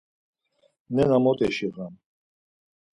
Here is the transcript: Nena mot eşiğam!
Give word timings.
Nena 0.95 1.17
mot 1.23 1.39
eşiğam! 1.47 1.93